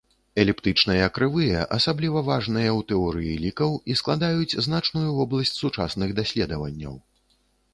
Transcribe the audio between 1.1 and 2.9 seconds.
крывыя асабліва важныя ў